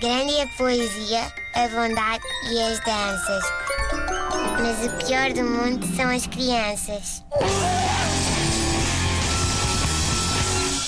[0.00, 1.22] Grande é a poesia,
[1.56, 3.44] a bondade e as danças.
[4.60, 7.24] Mas o pior do mundo são as crianças.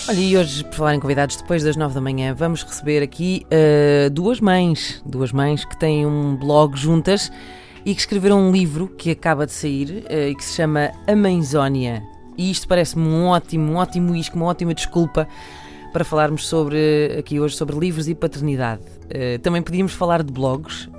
[0.09, 3.45] Olha, e hoje, por falar em convidados, depois das nove da manhã, vamos receber aqui
[3.47, 5.03] uh, duas mães.
[5.05, 7.33] Duas mães que têm um blog juntas
[7.85, 11.17] e que escreveram um livro que acaba de sair uh, e que se chama A
[11.17, 12.01] Mãezónia.
[12.39, 15.27] E isto parece-me um ótimo, um ótimo isco, uma ótima desculpa
[15.93, 18.83] para falarmos sobre aqui hoje sobre livros e paternidade.
[19.07, 20.91] Uh, também podíamos falar de blogs, uh,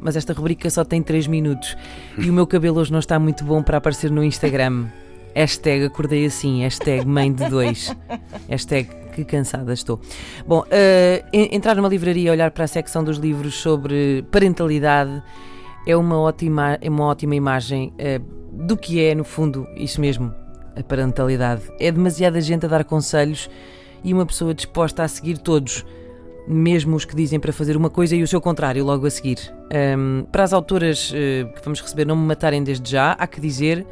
[0.00, 1.76] mas esta rubrica só tem 3 minutos
[2.18, 4.86] e o meu cabelo hoje não está muito bom para aparecer no Instagram.
[5.34, 7.92] Hashtag acordei assim, hashtag mãe de dois,
[8.48, 10.00] hashtag que cansada estou.
[10.46, 15.20] Bom, uh, entrar numa livraria e olhar para a secção dos livros sobre parentalidade
[15.88, 17.92] é uma ótima, é uma ótima imagem
[18.52, 20.32] do que é, no fundo, isso mesmo,
[20.76, 21.62] a parentalidade.
[21.80, 23.50] É demasiada gente a dar conselhos
[24.04, 25.84] e uma pessoa disposta a seguir todos,
[26.46, 29.38] mesmo os que dizem para fazer uma coisa e o seu contrário logo a seguir.
[29.98, 33.40] Um, para as autoras uh, que vamos receber não me matarem desde já, há que
[33.40, 33.86] dizer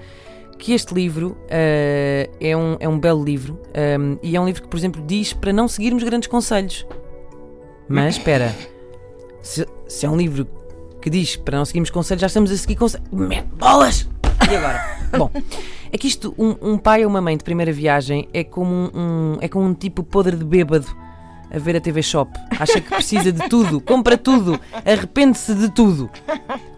[0.59, 3.61] que este livro uh, é, um, é um belo livro
[3.98, 6.87] um, e é um livro que, por exemplo, diz para não seguirmos grandes conselhos.
[7.89, 8.55] Mas espera,
[9.42, 10.47] se, se é um livro
[11.00, 13.09] que diz para não seguirmos conselhos, já estamos a seguir conselhos.
[13.59, 14.09] Bolas!
[14.50, 14.98] E agora?
[15.19, 15.31] Bom,
[15.93, 18.91] é que isto, um, um, pai ou uma mãe de primeira viagem é como um,
[18.95, 20.87] um, é como um tipo podre de bêbado
[21.51, 22.33] a ver a TV Shop.
[22.59, 26.11] Acha que precisa de tudo, compra tudo, arrepende-se de tudo.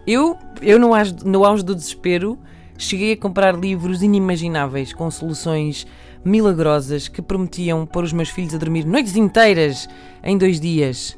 [0.05, 2.37] Eu, eu no, auge, no auge do desespero,
[2.77, 5.87] cheguei a comprar livros inimagináveis com soluções
[6.23, 9.87] milagrosas que prometiam pôr os meus filhos a dormir noites inteiras
[10.21, 11.17] em dois dias.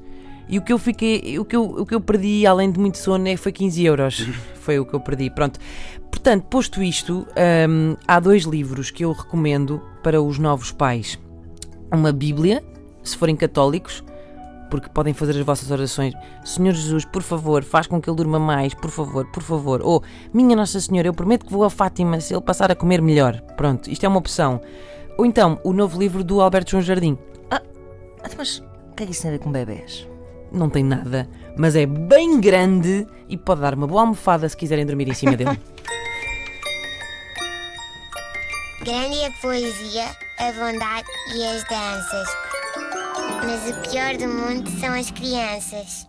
[0.50, 2.98] E o que eu fiquei, o que eu, o que eu perdi, além de muito
[2.98, 4.28] sono, é, foi 15 euros.
[4.68, 5.30] Foi o que eu perdi.
[5.30, 5.58] Pronto.
[6.12, 7.26] Portanto, posto isto,
[7.70, 11.18] hum, há dois livros que eu recomendo para os novos pais:
[11.90, 12.62] uma Bíblia,
[13.02, 14.04] se forem católicos,
[14.70, 16.14] porque podem fazer as vossas orações.
[16.44, 19.82] Senhor Jesus, por favor, faz com que ele durma mais, por favor, por favor.
[19.82, 23.02] Ou, minha Nossa Senhora, eu prometo que vou a Fátima se ele passar a comer
[23.02, 23.42] melhor.
[23.56, 24.62] Pronto, isto é uma opção.
[25.18, 27.18] Ou então, o novo livro do Alberto João Jardim.
[27.50, 27.62] Ah,
[28.38, 30.08] mas o que é que isso tem a ver com bebés?
[30.52, 34.86] Não tem nada, mas é bem grande e pode dar uma boa almofada se quiserem
[34.86, 35.60] dormir em cima dele.
[38.82, 40.06] Grande é a poesia,
[40.40, 42.28] a bondade e as danças.
[43.44, 46.08] Mas o pior do mundo são as crianças.